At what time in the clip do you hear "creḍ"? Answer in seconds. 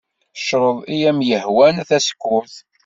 0.45-0.77